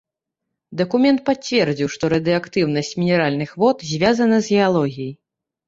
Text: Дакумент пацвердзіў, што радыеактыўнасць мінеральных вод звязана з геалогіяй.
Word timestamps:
Дакумент 0.79 1.19
пацвердзіў, 1.29 1.91
што 1.97 2.09
радыеактыўнасць 2.15 2.91
мінеральных 3.03 3.55
вод 3.67 3.87
звязана 3.93 4.43
з 4.49 4.59
геалогіяй. 4.59 5.17